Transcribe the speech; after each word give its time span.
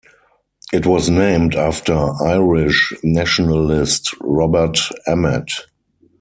It 0.73 0.87
was 0.87 1.11
named 1.11 1.53
after 1.53 1.93
Irish 2.25 2.91
nationalist 3.03 4.15
Robert 4.19 4.79
Emmet. 5.05 5.47